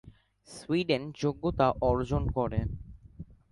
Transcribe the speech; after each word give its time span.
Sweden 0.47 1.03
যোগ্যতা 1.21 1.67
অর্জন 1.81 2.23
করে। 2.35 2.59